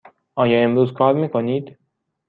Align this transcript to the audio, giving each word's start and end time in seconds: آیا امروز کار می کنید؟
آیا 0.35 0.61
امروز 0.63 0.93
کار 0.93 1.13
می 1.13 1.29
کنید؟ 1.29 1.77